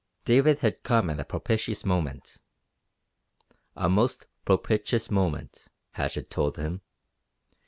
[0.25, 2.37] David had come at a propitious moment
[3.75, 6.81] a "most propichus moment," Hatchett told him.